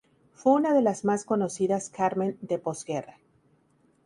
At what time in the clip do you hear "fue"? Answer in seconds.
0.33-0.53